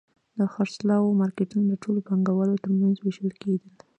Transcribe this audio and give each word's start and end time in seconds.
د 0.37 0.39
خرڅلاو 0.53 1.17
مارکېټونه 1.21 1.65
د 1.67 1.73
ټولو 1.83 1.99
پانګوالو 2.07 2.61
ترمنځ 2.63 2.95
وېشل 2.99 3.31
کېدل 3.41 3.73